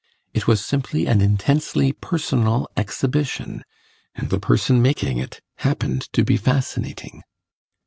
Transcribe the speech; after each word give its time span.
It 0.33 0.47
was 0.47 0.65
simply 0.65 1.05
an 1.05 1.21
intensely 1.21 1.91
personal 1.91 2.67
exhibition, 2.75 3.63
and 4.15 4.31
the 4.31 4.39
person 4.39 4.81
making 4.81 5.19
it 5.19 5.41
happened 5.57 6.11
to 6.13 6.23
be 6.25 6.37
fascinating. 6.37 7.21